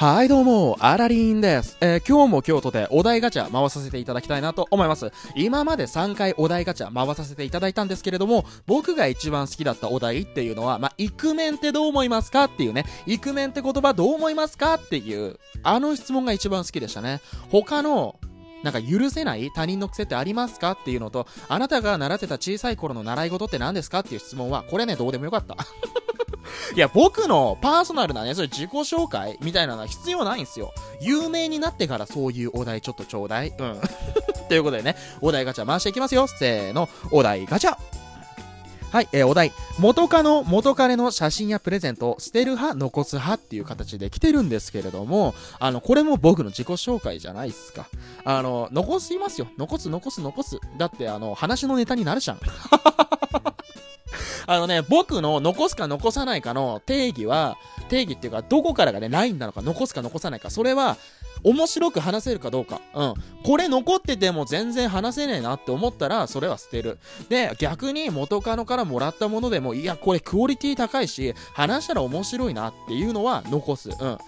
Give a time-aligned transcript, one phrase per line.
[0.00, 1.76] はい、どうも、アラリンです。
[1.80, 5.10] えー今日も京都でお題ガチャ回させていただきたいなと思います。
[5.34, 17.20] 今まで3回お題ガチャ回させていただいたんですけれども、僕が一番好きだったお題っていうのは、まあ、イクメンってどう思いますかっていうね、イクメンって言葉どう思いますかっていう、あの質問が一番好きでしたね。
[17.50, 18.20] 他の、
[18.62, 25.56] なんか許せない他人の癖ってありますかっていうのと、あなたが習ってた小さい頃の習い事って何ですかっていう質問は、これね、どうでもよかった。
[26.74, 30.72] いや、僕のパーソナルなね、そういう自己紹介みたいなのは必要ないんですよ。
[31.00, 33.48] 有名になってからそういうお題ちょっとちょうだい。
[33.56, 33.80] うん。
[34.48, 36.26] ということでね、お題ガチャ回していきますよ。
[36.26, 37.76] せーの、お題ガチャ
[38.90, 39.52] はい、えーお題。
[39.78, 47.86] 元カノ、元彼の写真やプレゼントを捨てる派、残す派っていう形で来てるんですけれども、あの、これも僕の自己紹介じゃないっすか。
[48.24, 49.48] あの、残しますよ。
[49.58, 50.58] 残す、残す、残す。
[50.78, 52.40] だって、あの、話のネタになるじゃん。
[54.48, 57.58] あのね、僕の残すか残さないかの定義は、
[57.90, 60.96] 定義っていうか、どこからがね、ラインなのか、残すか残さないか、それは、
[61.44, 62.80] 面白く話せるかどうか。
[62.94, 63.14] うん。
[63.44, 66.98] これ残ってても全然話せねえなって思ったら、それは捨てる。
[67.28, 73.90] で、逆に元カノからもらったものでも、いや、これクオリティ高いし、話したら面白いなっていうのは残す。
[73.90, 74.18] うん。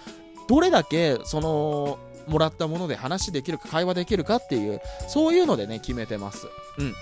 [0.48, 6.46] どれだけ、その、もらったもので話できるか、会話できるかっていう、そういうのでね、決めてます。
[6.78, 6.94] うん。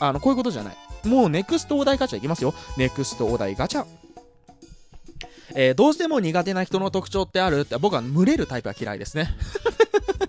[0.00, 0.76] あの、こういうことじゃない。
[1.04, 2.54] もうネクストお題ガチャいきますよ。
[2.76, 3.84] ネクストお題ガチャ。
[5.54, 7.60] えーどうしても苦手な人の特徴ってある？
[7.60, 9.28] って僕は群れるタイプは嫌いですね。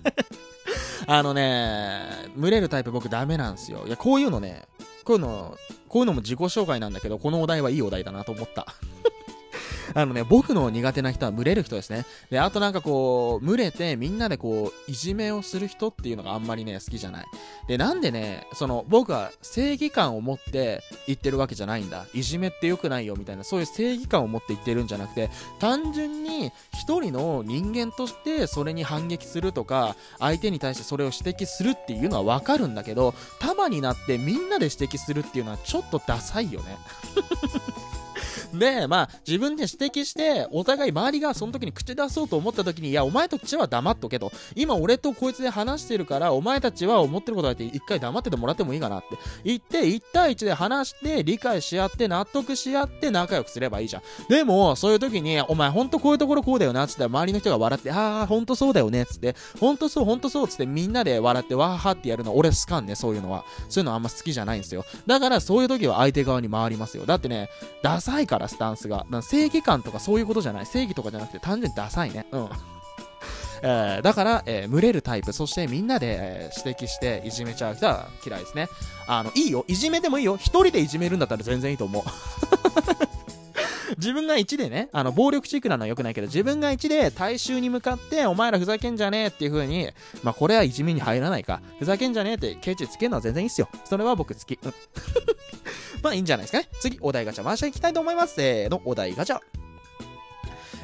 [1.06, 2.02] あのね、
[2.36, 3.84] 群れるタイプ僕ダメなんですよ。
[3.86, 4.64] いや、こういうのね、
[5.04, 5.56] こういうの、
[5.88, 8.66] こういうのも自己紹介なんだけど、このお題はいいお題だなと思った。
[9.94, 12.04] あのね、僕の苦手な人は群れる人ですね。
[12.30, 17.26] で、あとなんかこう、群れてみんなでこう、いじめをする人っていうのがあんまりね、好きじゃない。
[17.66, 22.06] で、なんでね、その、僕は正義感を持って言ってるわけじゃないんだ。
[22.14, 36.76] いじめって良くないよみたいな、そういう正義感を持って言ってるんじゃなくて、単純に一人の人間としてそれに反撃するとか、相手に対してそれを指摘するっていうのはわかるんだけど、束になってみんなで指摘するっていうのはちょっとダサいよね。
[38.52, 44.32] で、まあ、自分で指摘して、お互い周りがその時に口出そうと思った時に、いや、お前たちは黙っとけと。
[44.54, 54.02] 今俺とこいつで話してるから、お前たちは思ってることだって一回黙っててもらってもいいかなって言って、1対1で話して、理解し合って、納得し合って仲良くすればいいじゃん。
[54.28, 63.44] でも、そういう時に、お前ほんとこういうところこうだよな、つって周りの人が笑って、ああ、ほんとそうだよね、つって、ほんとそう、ほんとそう、つってみんなで笑って、わーはってやるの、俺好かんね、そういうのは。
[63.68, 64.84] そういうのあんま好きじゃないんですよ。
[65.06, 67.06] だから、そういう時は相手側に回りますよ。
[67.06, 67.50] だってね、
[67.82, 69.04] ダサいから、スタンスが。
[69.22, 70.66] 正義感とかそういうことじゃない。
[70.66, 72.26] 正義とかじゃなくて、単純にダサいね。
[72.30, 72.48] うん。
[73.62, 78.68] えーだから、えー群れるタイプ、そしてみんなで、えー指摘していじめちゃう人は嫌いですね。
[79.08, 79.64] あの、いいよ。
[79.66, 80.36] いじめでもいいよ。
[80.36, 82.02] 一人でいじめるんだったら全然いいと思う。
[83.98, 89.90] 自分が1でね、あの、暴力チークなのは良くないけど、自分が1で大衆に向かって、お前らふざけんじゃねえっていう風に、
[90.22, 91.60] まあ、これはいじめに入らないか。
[91.80, 93.68] ふざけんじゃねえってケチつけるのは全然いいっすよ。
[93.84, 94.58] それは僕好き。
[94.62, 94.74] うん
[96.00, 96.68] まあ、いいんじゃないですかね。
[96.80, 98.36] 次、お題ガチャ回していきたいと思います。
[98.36, 99.67] せーの、お題ガチャ。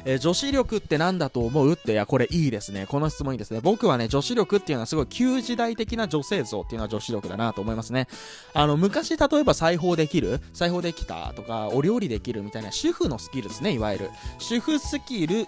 [0.05, 1.73] えー女子力って何だと思う？
[1.73, 2.85] って、いや、これいいですね。
[2.87, 3.59] この質問いいですね。
[3.61, 8.07] 僕はね、女子力っていうのはすごい旧時代的な女性像っていうのは女子力だなと思いますね。
[8.53, 10.39] あの、昔、例えば裁縫できる？
[10.53, 14.09] 裁縫できたとか、お料理できるみたいな主婦のスキルですね、いわゆる。
[14.37, 15.47] 主婦スキル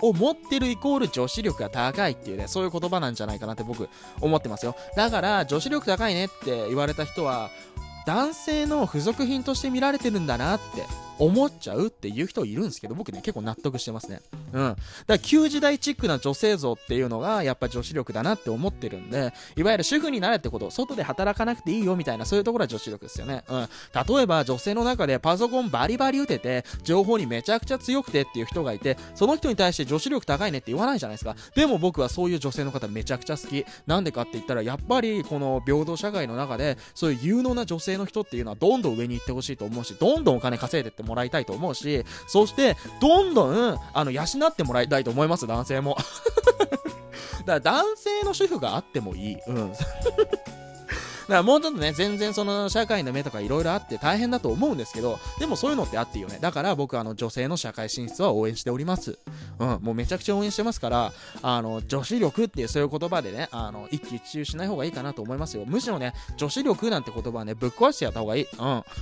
[0.00, 3.88] を持ってるイコール女子力が高いっていうね、そういう言葉なんじゃないかなって僕
[4.20, 4.74] 思ってますよ。
[4.96, 7.50] だから、女子力高いねって言われた人は、
[8.04, 10.82] 男性の付属品として見られてるんだなって
[11.22, 14.20] 思っちゃうっていう人いるんですけど、僕ね、結構納得してますね。
[14.52, 14.60] うん。
[14.60, 23.44] だから、旧時代チックな女性像っていうのが、やっぱ女子力だなって思ってるんで、いわゆる主婦になれってこと、外で働かなくていいよみたいな、そういうところは女子力ですよね。
[23.48, 23.68] うん。
[24.16, 31.36] 例えば、女性の中でパソコンバリバリ打てて、情報にめちゃくちゃ強くてっていう人がいて、その人に対して女子力高いねって言わないじゃないですか。
[31.54, 33.64] でも僕はそういう女性の方めちゃくちゃ好き。
[33.86, 45.98] なんでかって言ったら、やっぱりこの平等社会の中で、そういう有能な女性の人っていうのはどんどん上に行ってほしいと思うし、どんどんお金稼いでってももらいたいと思うし、そして、どんどん、あの、養ってもらいたいと思います、男性も。
[47.44, 49.36] だから男性の主婦があってもいい。
[49.46, 49.72] うん。
[51.22, 56.38] だからもうちょっとね、全然その社会の目とかいろいろあって大変だと思うんですけど、でもそういうのってあっていいよね。
[56.40, 59.18] だから僕あの女性の社会進出は応援しております。
[59.58, 61.12] うん、もうめちゃくちゃ応援してますから、
[61.42, 65.64] あの、女子力っていうそういう言葉でね、あの、一喜一憂しない方がいいかなと思いますよ。
[65.66, 68.46] むしろね、女子力なんて言葉はね、ぶっ壊してやった方がいい。
[68.58, 68.84] うん。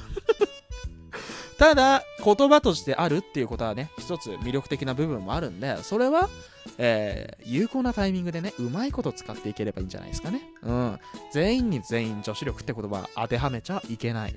[1.60, 6.30] ただ、言葉としてあるっていうことはね、一つ魅力的な部分もあるんで、それは、
[6.78, 10.40] えー有効なタイミングでね、うまいこと使っていければいいんじゃないですかね。
[10.62, 10.98] うん。
[11.32, 14.34] 全員に全員女子力って言葉当てはめちゃいけない。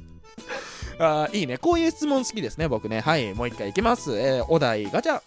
[1.00, 1.56] あいいね。
[1.56, 3.00] こういう質問好きですね、僕ね。
[3.00, 4.18] はい、もう一回いきます。
[4.18, 5.22] えーお題ガチャ。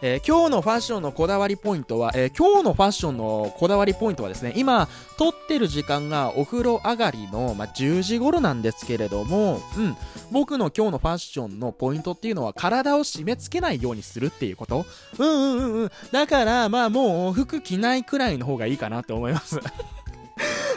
[0.00, 9.96] えー、今日のファッションのこだわりポイントは、えー、今日のファッションのこだわりポイントはですね、今、撮ってる時間がお風呂上がりの、まあ、10時頃なんですけれども、うん、
[10.30, 14.86] 僕の今日のファッションのポイントっていうのは、体を締め付けないようにするっていうこと
[15.18, 15.90] うんうんうんうん。
[16.12, 19.58] だから、まあもう、服着ないくらいの方がいいかなって思います。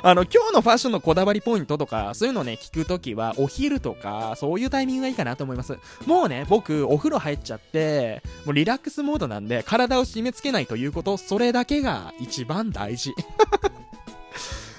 [0.03, 5.77] あの、今日のファッションのこだわりポイントとか、そういうのね、聞くときは、お昼とか、そういうタイミングがいいかなと思います。
[6.07, 13.13] もうね、僕、お風呂入っちゃって、もうリラックスモードなんで、体を締め付けないということ、それだけが一番大事。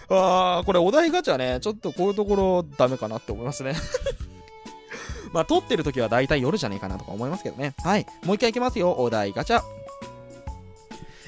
[0.08, 3.74] あー、これお題ガチャね、ちょっとこういうところダメかなって思いますね
[5.32, 7.74] まあ、撮ってる時は大体夜じゃねえかなとか思いますけどね。
[7.78, 8.06] はい。
[8.24, 8.92] もう一回いきますよ。
[8.98, 9.62] お題ガチャ。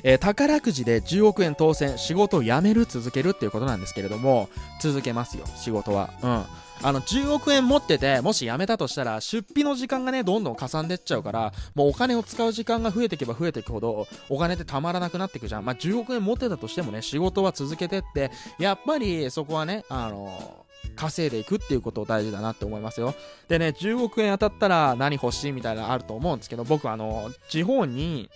[0.05, 6.11] えー、宝くじで10億円当選、仕事を辞める、続けるっていうことなんですけれども、続けますよ、仕事は。
[6.23, 6.45] うん。
[6.83, 15.65] あの、10億円持ってて、もし辞めたとしたら、出費の時間がね、どんどんかさんでっちゃうから、もうお金を使う時間が増えていけば増えていくほど、お金ってたまらなくなっていくじゃん。
[15.65, 20.67] まあ、10億円持ってたとしてもね、仕事は続けてって、やっぱりそこはね、あの
[20.97, 23.15] 稼いでいくっていうこと大事だなって思いますよ。
[23.49, 28.31] でね、10億円当たったら何欲しいみたいなのあると思うんですけど、僕はあの、地方に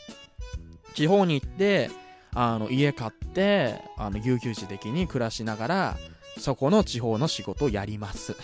[0.99, 1.93] 地方に行って
[2.35, 5.97] あの家買ってあの悠々自適に暮らしながら
[6.41, 8.35] そこの地方の仕事をやります。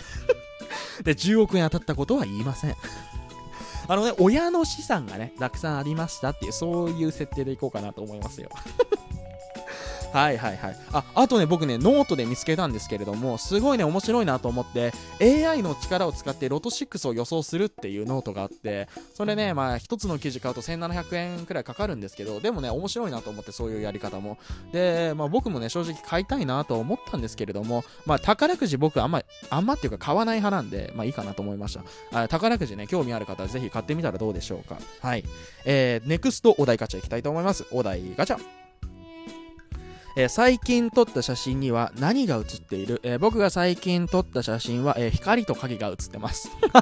[1.03, 2.77] で10億円当たったことは言いません。
[3.89, 8.49] あのね親の資産がねたくさんありましたっていうそういう設定でいこうかなと思いますよ。
[10.15, 10.77] はいはいはい。
[10.93, 24.39] あ、あとね、僕ね、ノートで見つけたんですけれども、すごいね、面白いなと思って、AI の力を使ってロト6を予想するっていうノートがあって、それね、まあ、一つの記事買うと1700円くらいかかるんですけど、でもね、面白いなと思って、そういうやり方も。
[24.73, 31.77] で、まあ、僕もね、正直買いたいなと思ったんですけれども、まあ、宝くじ僕あんま、あんまっていうか買わない派なんで、まあいいかなと思いまし
[32.13, 32.21] た。
[32.23, 34.79] あ宝くじね、興味ある方はぜひ買ってみたらどうでしょうか。
[35.01, 35.25] はい。
[35.65, 37.67] えー、ネクストお題ガチャいきたいと思います。
[37.73, 38.64] お題ガチャ。
[40.17, 46.51] えー、最近撮った写真には何が写っている、えー、僕が最近撮った写真は、えー、光と影が写ってます。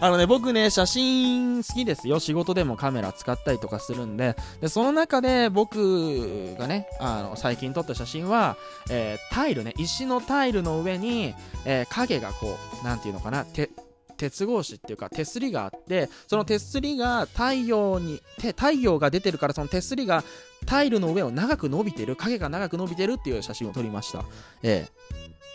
[0.00, 2.18] あのね、僕ね、写真好きですよ。
[2.18, 8.56] 仕事でもカメラ使ったりとかするんで、でその中で僕がね、あの、最近撮った写真は、
[8.90, 11.34] えタイルね、石のタイルの上に、
[11.64, 13.70] え影がこう、なんていうのかな、て、
[14.16, 20.24] 鉄格子っていうか手すりがあってその手すりが太陽に太陽が出てるからその手すりが
[20.66, 24.24] タイルの上を長く伸びてる影が長く伸びてるっていう写真を撮りました。
[24.62, 24.88] え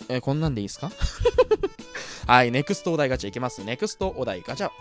[0.09, 0.91] ー、えー、こんなんでいいですか？
[2.27, 3.63] はいネクストお題ガチャいきます。
[3.63, 4.71] ネクストお題ガチャ。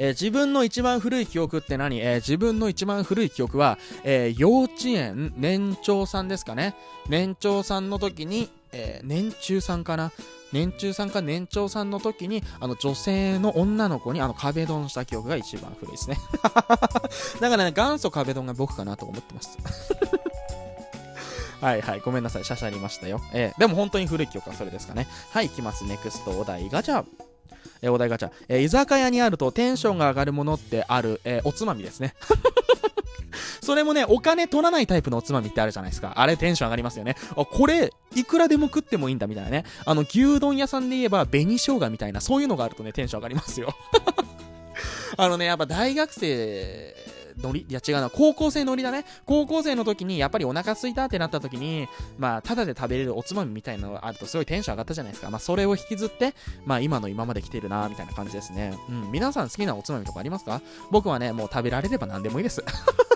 [0.00, 6.76] えー、自分の一番古い記憶って何、えー、自分の一番古い記憶は、えー、幼稚園年長さんですかね？
[7.08, 10.12] 年長さんの時に、え年中さんかな？
[10.52, 16.18] 年中さんか年長さんの時に、あの女性の女の子にあの壁ドンした記憶が一番古いですね。
[17.40, 19.58] だからね、元祖壁ドンが僕かなと思ってます。
[21.60, 23.20] はいはい、ごめんなさい、しゃしゃりましたよ。
[23.32, 25.08] えー、でも本当に古い記憶はそれですかね。
[25.32, 25.84] はい、いきます。
[25.84, 27.04] ネクストお題ガチャ。
[27.82, 28.30] えー、お題ガチャ。
[28.48, 32.14] えー、居酒屋にあるとテンションが上がるものってある、えおつまみですね。
[33.68, 36.14] それもね、お金取らないタイプのおつまみってあるじゃないですか。
[36.16, 37.16] あれテンション上がりますよね。
[37.36, 39.64] あ、これ、いくらでも食ってもいいんだみたいなね。
[39.84, 43.74] あの、牛丼屋さんで言えば、紅生姜みたいな、そういうのがあるとね、テンション上がりますよ。
[45.18, 46.96] あのね、やっぱ大学生、
[47.42, 49.04] ノリいや違うな、高校生ノリだね。
[49.26, 55.30] 高校生の時に、やっぱりお腹空いたってなった時に、まあ、ただで食べれるおつまみみたいなのがあるとすごいテンション上がったじゃないですか。
[55.30, 56.34] まあ、それを引きずって、
[56.64, 58.72] まあ、今の今まで来てるな、みたいな感じですね。
[58.88, 60.62] うん、皆さん好きなおつまみとかありますか？
[60.90, 62.64] 僕はね、もう食べられれば何でもいいです。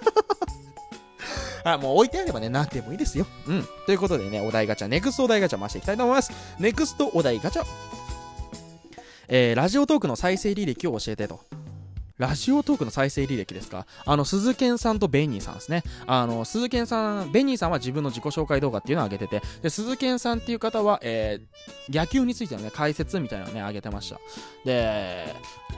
[1.65, 3.27] あ、もう置いてあればね、何でもいいですよ。
[3.47, 3.69] うん。
[3.87, 6.33] ということでね、お題ガチャ、ネクストお題ガチャ回していきたいと思います。
[6.59, 7.65] ネクストお題ガチャ。
[9.29, 11.41] えー、ラジオトークの再生履歴を教えてと。
[12.19, 13.87] ラジオトークの再生履歴ですか？
[14.05, 15.83] あの、鈴賢さんとベニーさんですね。
[16.07, 24.21] あの、鈴賢さん、ベニーさんは自分の自己紹介動画っていうのを上げてて、で、鈴賢さんっていう方は、えー、野球についてのね、解説みたいなのね、上げてました。
[24.65, 25.35] で、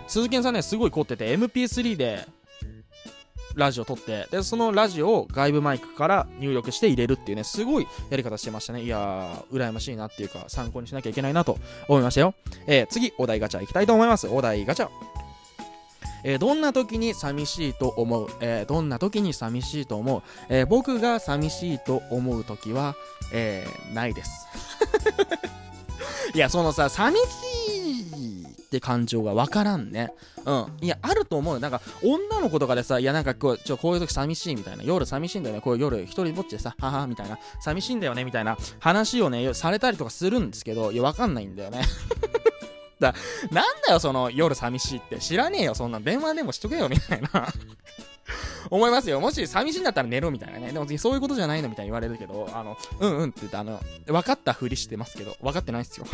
[0.07, 2.27] 鈴賢さんね、すごい凝ってて、MP3 で、
[3.55, 8.83] ラジオ撮って、で、そのラジオを外部マイクから入力して入れるっていうね、すごいやり方してましたね。
[8.83, 11.59] いやー、羨ましいなっていうか、参考にしなきゃいけないなと
[11.89, 12.35] 思いましたよ。
[12.67, 14.27] えー、次、お題ガチャいきたいと思います。
[14.29, 14.89] お題ガチャ。
[16.27, 22.97] えー、どんな時に寂しいと思う、えー、どんな時に寂しいと思う、えー、僕が寂しいと思う時は、
[23.33, 24.47] えないです。
[26.35, 27.23] いや、そのさ、寂し
[28.75, 30.13] って感情がわからんね。
[30.45, 30.67] うん。
[30.81, 31.61] いや、あると思うよ。
[31.61, 34.83] なんか、女の子とかでさ、いや、なんかこう、ちょ、こういう時寂しいみたいな。
[34.83, 35.61] 夜寂しいんだよね。
[35.61, 37.39] こう夜一人ぼっちでさ、ははみたいな。
[37.61, 41.83] 寂しいんだよねみたいな話をね、されたりとかするんですけど、いや、わかんないんだよね。
[42.99, 43.15] だ、
[43.51, 45.19] なんだよ、その夜寂しいって。
[45.19, 47.47] 知らねえよ、そんな電話でもしとけよ、みたいな
[48.71, 49.21] 思いますよ。
[49.21, 50.73] もし寂しいんだったら寝ろみたいなね。
[50.73, 56.07] でもそういうことじゃないのみたいに言われるけど、あの、うんうんって言って、あの、分かったふりしてますけど、分かってないっすよ。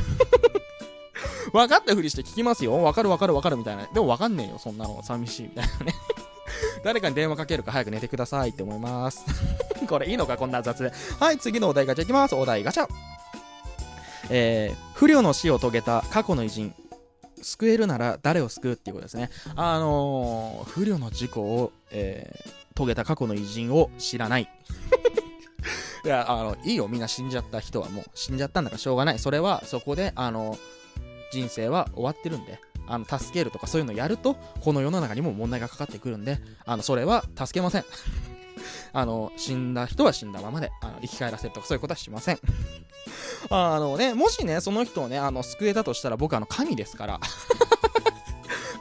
[1.52, 2.76] 分かったふりして聞きますよ。
[2.76, 3.86] 分かる分かる分かるみたいな。
[3.86, 5.02] でも分かんねえよ、そんなの。
[5.02, 5.94] 寂しいみたいなね。
[6.84, 9.24] 誰かに電話かけるか早く寝てくださいって思います。
[9.88, 10.92] これいいのかこんな雑で。
[11.18, 12.34] はい、次のお題ガチャいきます。
[12.34, 12.88] お題ガチャ。
[14.28, 16.74] えー、不慮の死を遂げた過去の偉人。
[17.42, 19.30] 救えるなら誰を救うっていうことですね。
[19.56, 24.48] あのー、不慮の事故を、えー、遂げた過去の偉人を知らない。
[26.04, 29.18] いや、あの、いいよ、みんな死んじゃった人はもう死んじゃったんだからしょうがない。
[29.18, 30.58] それは、そこで、あの、
[31.32, 37.84] 人生は終わってるんで、あの、助けるとかそういうのやると、この世の中にも問題がかかってくるんで、あの、それは助けません。
[38.92, 42.38] あの、死んだ人は死んだままで、あの生き返らせるとかそういうことはしません。
[43.48, 47.20] あのね、もしね、その人をね、あの、救えたとしたら僕あの、神ですから。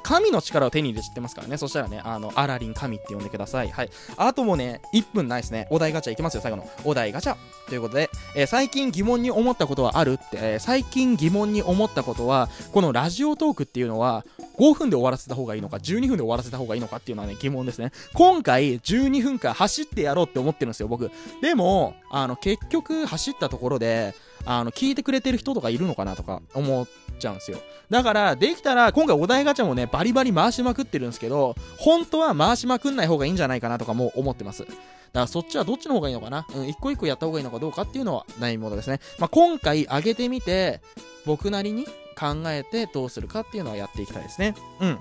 [0.10, 1.58] 神の力を手に入れ知ってますからね。
[1.58, 3.70] そしたらね、あの、アラリン神って呼んでください。
[3.70, 3.92] はい。
[4.18, 5.68] あともね、1分ないですね。
[5.70, 6.68] お題ガチャいきますよ、最後の。
[6.84, 7.36] お題ガチャ。
[7.68, 14.26] ということで、えー、最近疑問に思ったことはあるって、えー、最近疑問に思ったことは、このラジオトークっていうのは、
[14.58, 17.92] 5分で終わらせた方がいいのか、12分で終わらせた方がいいのかっていうのはね、疑問ですね。
[18.16, 21.12] 今回、12分間走ってやろうって思ってるんですよ、僕。
[21.44, 27.60] でも、あの、結局、走ったところで、あの、聞いてくれてる人とかいるのかなとか思ってちゃうんですよ。
[27.90, 34.66] だから、できたら、今回お題ガチャもね、バリバリ回しまくってるんですけど、本当は回しまくんない方がいいんじゃないかなとかも思ってます。
[34.66, 34.76] だか
[35.14, 36.46] らそっちはどっちの方がいいのかな？
[36.56, 39.00] うん、一個一個やった方がいいのかどうかっていうのは悩みものですね。
[39.18, 40.82] まあ、今回上げてみて、
[41.26, 44.56] 僕なりに考えてどうするかっていうのはやっていきたいですね。
[44.80, 45.00] うん。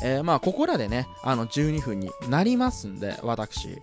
[0.00, 3.82] えー、まあ、ここらでね、あの、12分になりますんで、私、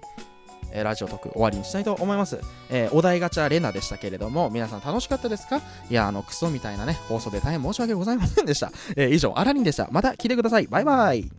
[0.75, 2.39] え、ラジオ特終わりにしたいと思います。
[2.70, 5.62] えー、お題ガチャレナでしたけれども、皆さん楽しかったですか？
[5.89, 8.72] いや、あの、クソみたいなね、放送で大変申し訳ございませんでした。
[8.96, 9.88] えー、以上、アラリンでした。
[9.91, 10.67] また来てください。
[10.67, 11.32] バイバイ。